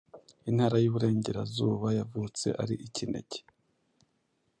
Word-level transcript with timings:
Intara 0.49 0.75
y’Iburengerazuba. 0.81 1.87
Yavutse 1.99 2.47
ari 2.61 2.75
ikinege, 2.87 3.39